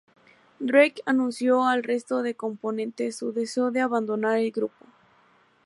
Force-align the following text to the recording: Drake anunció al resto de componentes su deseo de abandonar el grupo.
Drake 0.59 0.99
anunció 1.05 1.63
al 1.63 1.83
resto 1.83 2.23
de 2.23 2.33
componentes 2.33 3.17
su 3.17 3.33
deseo 3.33 3.69
de 3.69 3.81
abandonar 3.81 4.39
el 4.39 4.51
grupo. 4.51 4.87